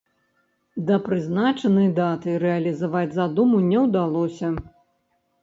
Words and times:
Да 0.87 0.95
прызначанай 1.07 1.89
даты 1.99 2.33
рэалізаваць 2.45 3.15
задуму 3.19 3.61
не 3.69 3.85
ўдалося. 3.85 4.53